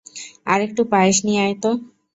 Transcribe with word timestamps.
আরেকটু 0.47 0.81
পায়েস 0.91 1.17
নিয়ে 1.25 1.41
আয় 1.45 1.55
তো। 1.63 1.71